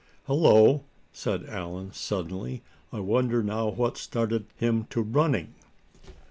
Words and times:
"Hello!" 0.25 0.83
said 1.13 1.45
Allan, 1.45 1.93
suddenly, 1.93 2.63
"I 2.91 3.01
wonder 3.01 3.43
now 3.43 3.69
what 3.69 3.99
started 3.99 4.45
him 4.57 4.85
to 4.89 4.99
running?" 5.03 5.53